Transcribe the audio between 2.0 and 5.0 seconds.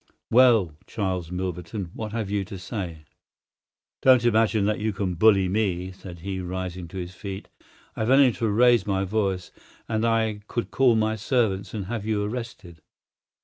have you to say?" "Don't imagine that you